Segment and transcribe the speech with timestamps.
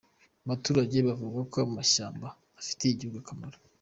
[0.45, 2.27] Abaturage bavuga ko amashyamba
[2.59, 3.57] afitiye igihugu akamaro.